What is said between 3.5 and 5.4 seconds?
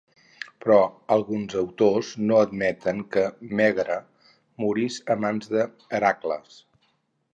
Mègara morís a